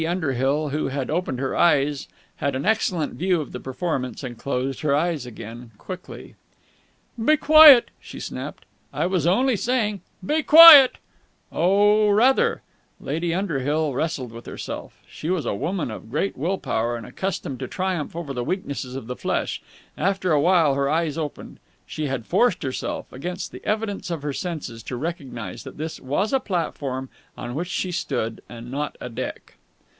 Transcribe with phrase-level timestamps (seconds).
[0.01, 2.07] Lady Underhill, who had opened her eyes,
[2.37, 6.33] had an excellent view of the performance, and closed her eyes again quickly.
[7.23, 8.65] "Be quiet!" she snapped.
[8.91, 10.97] "I was only saying...." "Be quiet!"
[11.51, 12.63] "Oh, rather!"
[12.99, 14.99] Lady Underhill wrestled with herself.
[15.07, 18.95] She was a woman of great will power and accustomed to triumph over the weaknesses
[18.95, 19.61] of the flesh.
[19.95, 21.59] After a while her eyes opened.
[21.85, 26.33] She had forced herself, against the evidence of her senses, to recognize that this was
[26.33, 29.57] a platform on which she stood and not a deck.